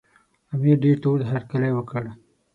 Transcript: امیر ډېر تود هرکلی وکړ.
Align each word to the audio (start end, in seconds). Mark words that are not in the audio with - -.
امیر 0.53 0.77
ډېر 0.83 0.97
تود 1.03 1.21
هرکلی 1.31 1.71
وکړ. 1.73 2.03